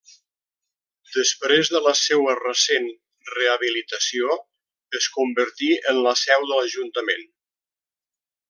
Després 1.17 1.69
de 1.73 1.81
la 1.87 1.93
seua 1.99 2.33
recent 2.39 2.89
rehabilitació, 3.33 4.39
es 5.01 5.11
convertí 5.19 5.71
en 5.93 6.03
la 6.09 6.19
seu 6.27 6.51
de 6.53 6.55
l'Ajuntament. 6.61 7.27